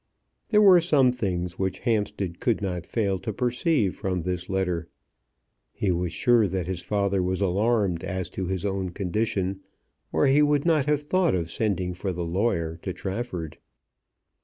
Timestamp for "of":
11.35-11.51